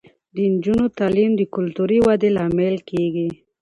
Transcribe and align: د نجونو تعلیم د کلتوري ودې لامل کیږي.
د 0.33 0.35
نجونو 0.53 0.85
تعلیم 0.99 1.31
د 1.37 1.41
کلتوري 1.55 1.99
ودې 2.05 2.29
لامل 2.37 2.75
کیږي. 2.89 3.29